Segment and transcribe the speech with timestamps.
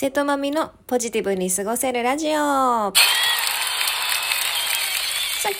[0.00, 2.32] 瀬戸まみのポジティブに過ごせるラジオ。
[2.32, 2.92] さあ、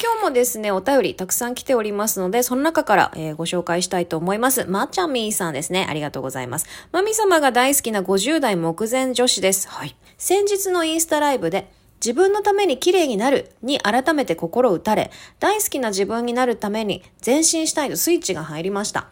[0.03, 4.65] 今日もですね、お便りたくさん来ておりますので、その中から、えー、ご紹介したいと思います。
[4.65, 5.87] まちゃみーさんですね。
[5.87, 6.65] ありがとうございます。
[6.91, 9.69] まみ様が大好きな50代目前女子です。
[9.69, 9.95] はい。
[10.17, 11.71] 先日のインスタライブで、
[12.03, 19.11] 自分のために綺麗になるに改めて心打たれ、大好きな自分になるために前進したいとスイッチが入りました。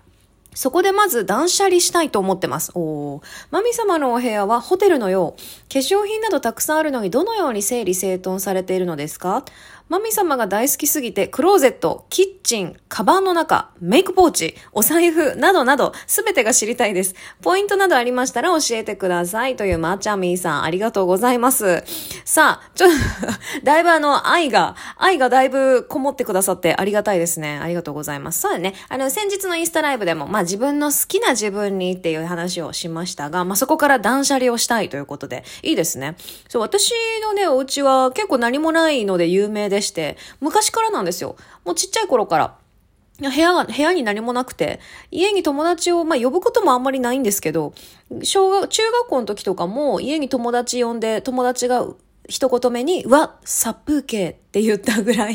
[0.55, 2.73] そこでまず断捨離したいと思ってます。
[2.75, 3.23] おー。
[3.51, 9.45] マミ様のお部屋はホテルのよう、化粧品などたくさんあるのにどのように整理整頓されているのですか？
[9.89, 17.15] マミ様が大好きすぎて、クローゼット、キッチン、カバンの中、メイクポーチ、お財布、などなど、すべてが知りたいです。
[17.41, 19.56] ポイントなどありましたら教えてください。
[19.56, 21.83] というまーちゃみーさん、ありがとうございます。
[22.27, 22.97] さあ、ちょっと
[23.65, 27.59] だいぶあの、愛が、愛がだいぶこもってくださってありがたいですね。
[27.59, 28.42] ありがとうございます。
[28.42, 28.75] そうだね。
[28.91, 36.16] あの、先日のインスタライブでも、まあ自分の好きな自分にっていう話をしましたが、まあそこから断捨離をしたいということで、いいですね。
[36.48, 36.92] そう、私
[37.24, 41.34] のね、お家は結構何もないので有名でして、昔からなんですよ。
[41.64, 42.55] もうちっちゃい頃から。
[43.19, 44.78] 部屋が、部屋に何もなくて、
[45.11, 47.75] 家に友達を、まあ、呼ぶこともあんまりないんですけど、
[48.22, 51.84] 小学、中学校の時とかも家に友達呼んで、友達が
[52.28, 55.34] 一言目に、うわ、殺風景って言ったぐらい、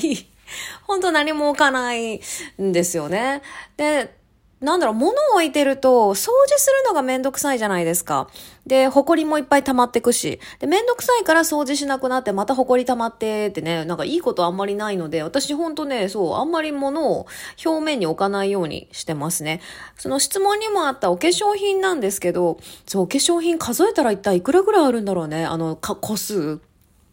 [0.84, 2.22] 本当何も置かない
[2.62, 3.42] んですよね。
[3.76, 4.23] で、
[4.64, 8.30] なんだろう、物を置いてると、掃除するのがめんどくさいじゃないですか。
[8.66, 10.40] で、埃もいっぱい溜まってくし。
[10.60, 17.28] で、めんどくさいから掃除しなくなって、また埃溜まってってね、なんかいいことあんまりないので、私ほんとね、そう、あんまり物を
[17.66, 19.60] 表面に置かないようにしてますね。
[19.98, 26.62] その質問にもあったお化粧品なんですけど、そう、お化粧品数えたら一体いくらぐらいあるんだろうね、あの、か、個数。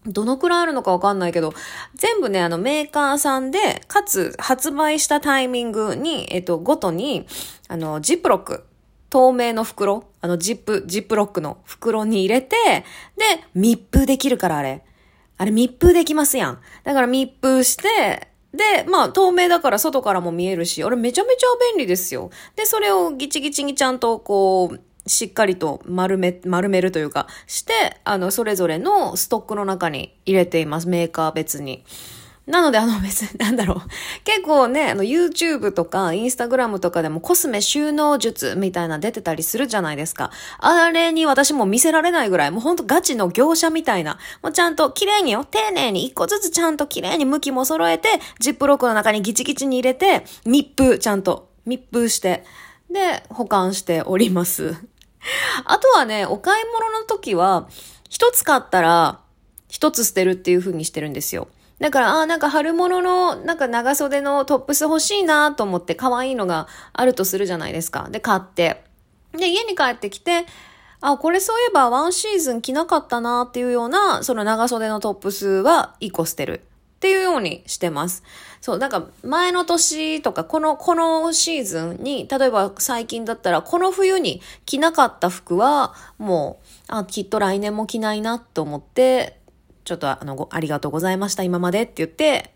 [0.06, 1.52] どのくらいあるのかわかんないけど、
[1.94, 7.26] 全部ね、あの、メーカーさんで、かつ、発売したタイミングに、えっと、ごとに、
[7.68, 8.64] あの、ジップロック、
[9.10, 12.56] 透明の袋、あの、ジップ、ジップロックの袋に入れて、
[13.16, 14.84] で、密封できるからあれ。
[15.36, 16.60] あれ密封できますやん。
[16.84, 22.30] だから密封して、で、まあ、透明だから外からも見えるし、あれめちゃめちゃ便利ですよ。
[22.56, 30.88] で、それをギチギチにちゃんとこう、しっかりと丸め、丸めるというか、して、あの、それぞれのストックの中に入れています。
[30.88, 31.84] メーカー別に。
[32.46, 33.80] なので、あの別に、 なんだろう。
[34.24, 40.30] 結構ね、あの、YouTube とか Instagram とかでもコスメ収納術みたいな出てたりするじゃないですか。
[40.58, 44.18] あれに私も見せられないぐらい、もうほんとガチの業者みたいな。
[44.42, 48.08] もうちゃんと綺麗によ、丁寧に一個ずつちゃんと綺麗に向きも揃えて、
[48.40, 52.44] ジップロックの中にギチギチに入れて、密封、ちゃんと密封して、
[52.90, 54.74] で、保管しております。
[55.64, 57.68] あとはね、お買い物の時は、
[58.08, 59.20] 一つ買ったら、
[59.68, 61.48] 一つ捨てるっていう風にしてるんですよ。
[61.78, 68.08] だから、ああ、なんか春物の、なんか長袖のトップス欲しいなと思って可愛いのがあるとするじゃないですか。
[68.10, 68.84] で、買って。
[69.32, 70.46] で、家に帰ってきて、
[71.00, 76.62] あ、これそういえばワンシーズン着なかったなっていうような、その長袖のトップスは一個捨てる。
[77.00, 78.22] っていうようにしてます。
[78.60, 89.38] そう、なんか前の年とか、この、このシーズンに、例えば最近だったら、この冬に着なかった服は、もう、あ、きっと来年も着ないなと思って、
[89.84, 92.52] ちょっとあの、ありがとうございました、今までって言って、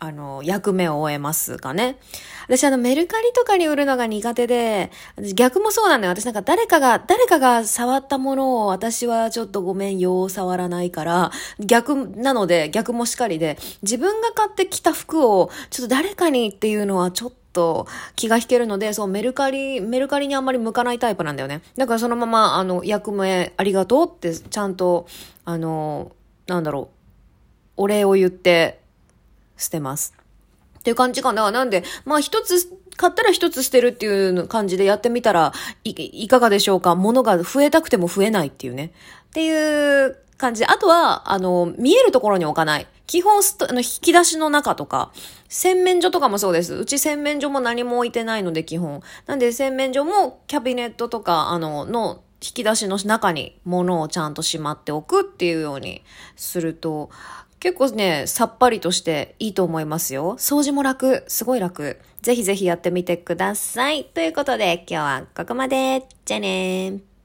[0.00, 1.98] あの、役目を終えますかね。
[2.44, 4.92] 私あの、メルカリとかに売るのが苦手で、
[5.34, 6.12] 逆もそうなんだよ。
[6.12, 21.60] 私なんか誰かが、誰かが触ったものを私はちょっとごめんよ、触らないから、逆なので、逆もしかりで、自分が買ってきた服を、ちょっと誰かにっていうのはちょっと気が引けるので、そう、メルカリ、メルカリにあんまり向かないタイプなんだよね。
[21.76, 25.08] だからそのまま、あの、役目ありがとうって、ちゃんと、
[25.44, 26.12] あの、
[26.46, 26.90] なんだろ
[27.76, 28.86] う、お礼を言って、
[29.58, 30.14] 捨てます。
[30.78, 31.50] っていう感じかな。
[31.50, 35.52] なんで、まあ一つ、買ったら一つ捨てるっていう感じでやってみたら
[35.84, 38.92] い、かがでしょうか物が増えたくても増えないっていうね。
[39.26, 40.66] っていう感じで。
[40.66, 42.86] あとは、あの、見えるところに置かない。
[43.06, 45.12] 基本スト、あの、引き出しの中とか、
[45.48, 46.74] 洗面所とかもそうです。
[46.74, 49.02] うち洗面所も何も置いてないので、基本。
[49.26, 56.02] なんで洗面所もキャビネットとか、あの、の引き出しの中に物をちゃんとしまっておくっていうように
[56.36, 57.10] すると、
[57.60, 60.36] 結構ね、さっぱりとしていいと思いますよ。
[60.38, 61.24] 掃除も楽。
[61.26, 61.98] すごい楽。
[62.22, 64.04] ぜひぜひやってみてください。
[64.04, 66.06] ということで、今日はここまで。
[66.24, 67.17] じゃあねー。